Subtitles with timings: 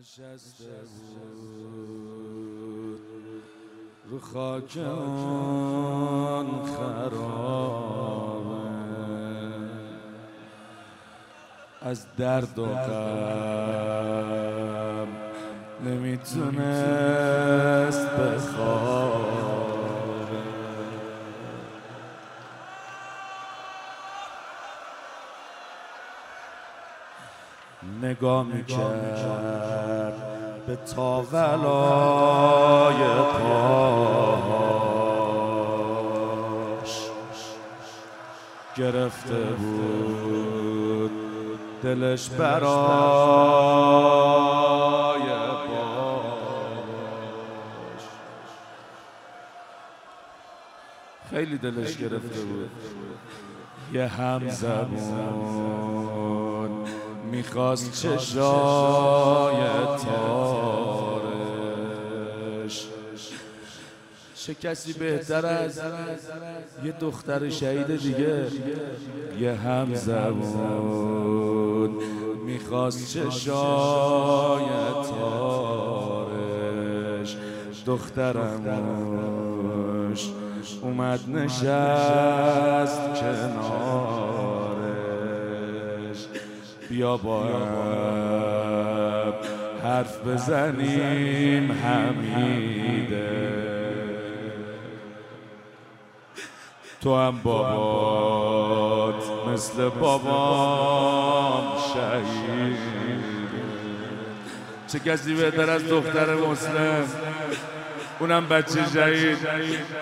[0.00, 1.42] نشسته بود.
[4.10, 7.96] رو خاک آن خرابه.
[11.82, 13.06] از درد و غم
[15.84, 16.46] نمی‌تونست
[18.06, 19.26] بخوابه.
[28.02, 29.45] نگاه می‌کرد.
[30.66, 31.36] به تاولای
[36.82, 37.10] پاش
[38.76, 41.10] گرفته بود
[41.82, 43.16] دلش برای
[47.86, 48.02] باش
[51.30, 52.70] خیلی دلش گرفته بود.
[53.92, 56.45] یه هم زبون
[57.30, 59.56] می‌خواست چشای
[60.04, 61.26] تارش.
[64.34, 65.80] چه کسی بهتر از
[66.84, 68.46] یه دختر شهید دیگه؟
[69.40, 71.90] یه هم زبون
[72.46, 74.64] می‌خواست چشای
[75.10, 75.76] تارش؟
[77.86, 79.06] دخترموش.
[80.82, 84.55] اومد نشست کنارش
[86.88, 87.42] بیا با
[89.84, 93.56] حرف بزنیم حمیده.
[97.02, 101.64] تو هم بابات مثل بابام
[101.94, 102.76] شهید.
[104.92, 107.04] چه کسی بهتر از دختر مسلم؟
[108.20, 109.38] اونم بچه شهید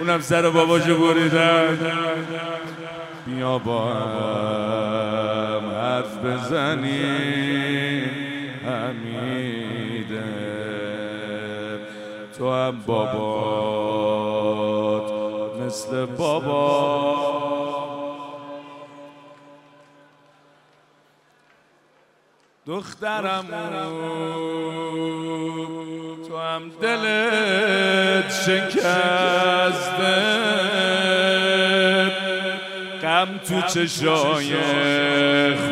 [0.00, 1.78] اونم سر باباشو بریدن.
[3.26, 3.92] بیا با
[6.16, 8.10] حرف بزنیم
[8.64, 10.24] حمیده.
[12.38, 14.32] تو هم بابات
[15.60, 17.36] مثل بابا
[22.66, 23.46] دخترم
[26.28, 29.96] تو هم دلت شکسته.
[33.26, 34.54] غم تو چشای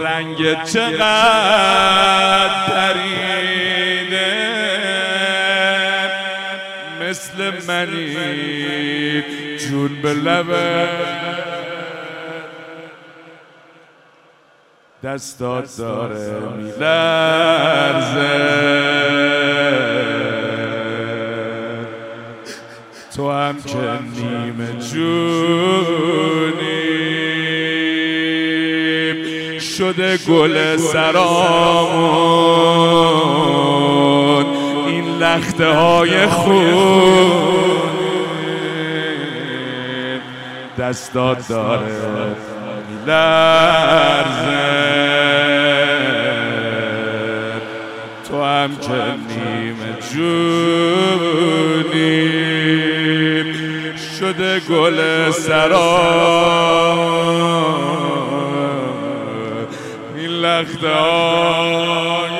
[0.00, 4.32] رنگ چقدر پریده
[7.00, 9.22] مثل منی
[9.58, 10.88] جون به لبه
[15.04, 18.28] دستات داره میلرزه.
[23.18, 23.76] تو هم که
[24.16, 25.38] نیمه جونی؟
[29.60, 31.26] شده گل سرامون.
[34.86, 37.88] این لخته های خون
[40.78, 41.82] دستات داره.
[43.06, 44.58] لرزه
[48.28, 48.92] تو هم که
[49.28, 51.77] نیمه جونی.
[54.60, 56.98] گل سرام
[60.16, 62.38] این لخته های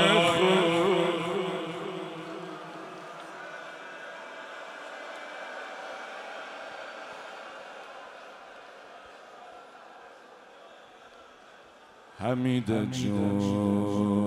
[12.20, 14.18] حمید جون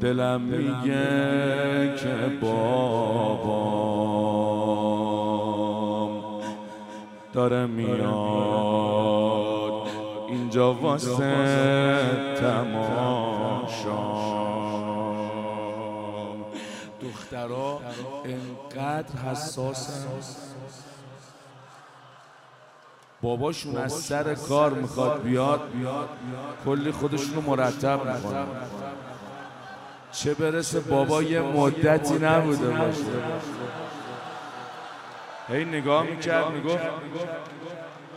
[0.00, 4.47] دلم میگه که بابام
[7.38, 8.08] داره میاد.
[10.28, 12.00] اینجا واسه
[12.40, 13.98] تماشا.
[17.02, 17.80] دخترا
[18.24, 20.08] انقدر حساسن.
[23.22, 25.60] باباشون از سر کار می‌خواد بیاد
[26.64, 28.46] کلی خودشون رو مرتب می‌کنه
[30.12, 33.02] چه برسه بابا یه مدتی نبوده باشه.
[35.48, 36.84] هی نگاه می‌کرد می‌گفت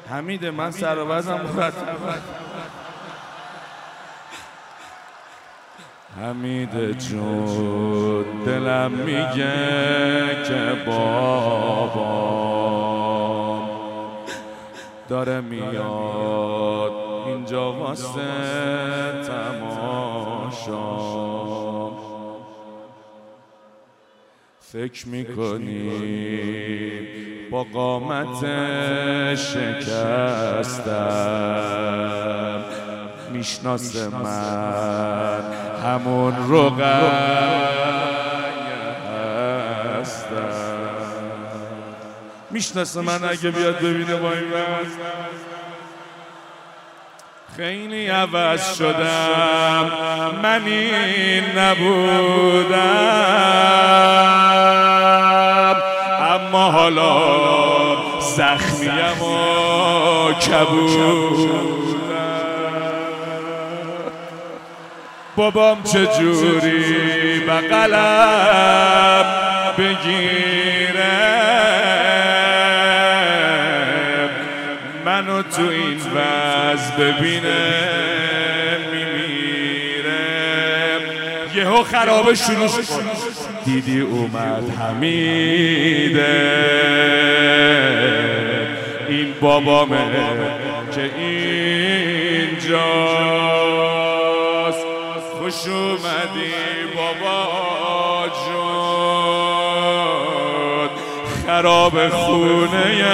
[0.09, 1.97] حمیده من سر و وزنم مرتب
[6.21, 12.41] حمید جون دلم میگه که بابام
[15.09, 16.91] داره میاد
[17.27, 18.21] اینجا واسه
[19.27, 20.81] تماشا
[24.59, 25.91] فکر می‌کنی
[27.51, 28.45] با قامت
[29.35, 30.91] شکستم.
[33.31, 35.43] میشناس من
[35.85, 36.33] همون
[40.01, 40.49] هستم.
[42.51, 44.51] می‌شناسه من اگه بیاد ببینه با این
[47.57, 49.91] خیلی عوض شدم.
[50.43, 53.11] من این نبودم.
[56.61, 61.81] حالا زخمیم و کبودم
[65.35, 69.25] بابام چجوری بقلم
[69.77, 71.41] بگیره؟
[75.05, 77.81] منو تو این وز ببینه
[78.91, 80.11] میمیره.
[81.55, 82.69] یهو خرابه شروع
[83.65, 86.21] دیدی اومد حمیده.
[89.09, 89.97] این بابامه
[90.95, 91.61] که اینجاست.
[95.39, 96.51] خوش اومدی
[96.95, 99.21] بابا جون.
[101.45, 103.05] خراب خونه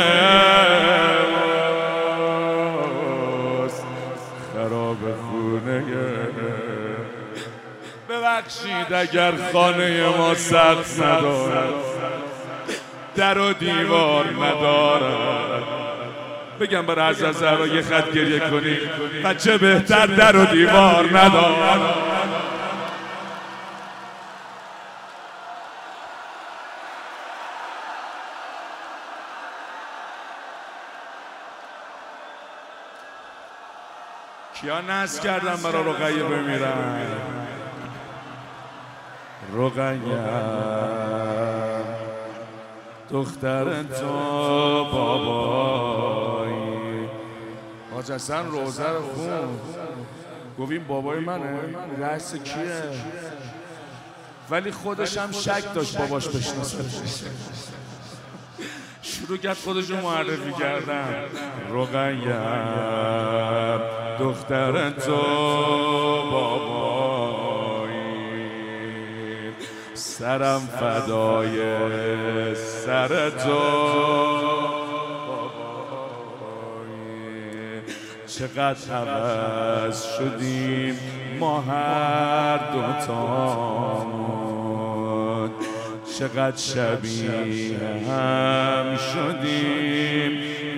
[8.38, 11.74] ببخشید اگر خانه ما سقف ندارد.
[13.16, 15.64] در و دیوار ندارد.
[16.60, 18.78] بگم برای از زهرا یه خط گریه کنی.
[19.24, 21.82] بچه بهتر در و دیوار ندارد.
[34.62, 37.37] کیا نز کردن برا رقیه بمیرن؟
[39.58, 40.24] رقیه
[43.10, 44.08] دختر تو
[44.94, 46.58] بابایی.
[47.94, 49.60] حاج حسن روزه رو خون.
[50.60, 51.60] گفت بابای منه.
[52.00, 52.84] رأس کیه؟
[54.50, 56.78] ولی خودش هم شک داشت باباش بشناسه.
[59.02, 61.16] شروع کرد خودش رو معرفی کردن.
[61.72, 62.40] رقیه
[64.20, 65.16] دختر تو
[66.32, 66.87] بابایی.
[70.20, 71.58] سرم فدای
[72.56, 73.60] سر تو.
[78.28, 81.00] چقدر عوض شدیم
[81.40, 83.98] ما هر دوتامون
[86.20, 87.80] چقدر شبیه
[88.10, 90.32] هم شدیم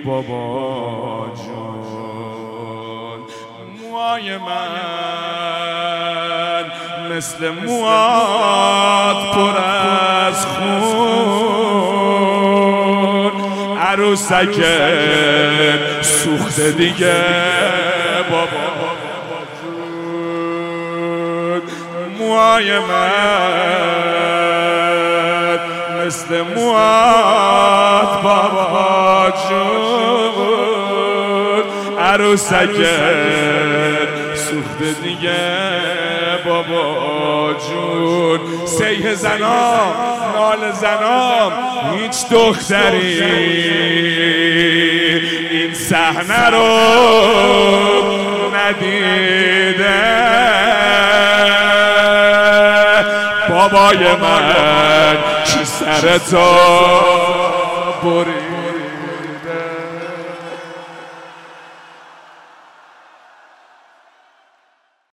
[0.04, 3.20] بابا جون.
[3.80, 5.69] موهای من
[7.20, 9.56] مثل موات پر
[10.28, 10.90] از خون.
[13.80, 14.56] عروسک
[16.00, 17.14] سوخته دیگه
[18.30, 18.46] بابا
[19.62, 21.62] جون
[22.18, 23.10] موهای من
[26.06, 30.40] مثل موات بابا جون.
[31.98, 32.76] عروسک
[34.34, 35.40] سوخته دیگه.
[36.46, 38.66] بابا جون.
[38.66, 39.94] سیه زنام
[40.34, 41.52] نال زنام
[41.92, 43.22] هیچ دختری.
[45.50, 46.66] این صحنه رو
[48.56, 50.00] ندیده.
[53.50, 56.36] بابای من چی سر تو
[58.02, 58.59] بری